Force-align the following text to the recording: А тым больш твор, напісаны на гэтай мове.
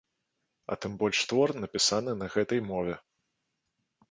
А 0.71 0.77
тым 0.85 0.95
больш 1.03 1.19
твор, 1.31 1.53
напісаны 1.65 2.11
на 2.23 2.31
гэтай 2.37 2.59
мове. 2.71 2.95